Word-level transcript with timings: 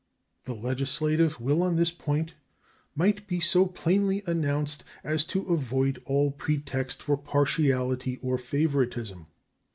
The 0.45 0.55
legislative 0.55 1.39
will 1.39 1.61
on 1.61 1.75
this 1.75 1.91
point 1.91 2.33
might 2.95 3.27
be 3.27 3.39
so 3.39 3.67
plainly 3.67 4.23
announced 4.25 4.83
as 5.03 5.23
to 5.25 5.45
avoid 5.45 6.01
all 6.05 6.31
pretext 6.31 7.03
for 7.03 7.15
partiality 7.15 8.17
or 8.23 8.39
favoritism. 8.39 9.27